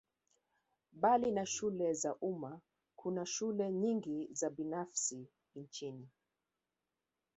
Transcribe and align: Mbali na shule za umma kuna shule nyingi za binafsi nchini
Mbali 0.93 1.31
na 1.31 1.45
shule 1.45 1.93
za 1.93 2.15
umma 2.15 2.61
kuna 2.95 3.25
shule 3.25 3.71
nyingi 3.71 4.29
za 4.31 4.49
binafsi 4.49 5.27
nchini 5.55 6.09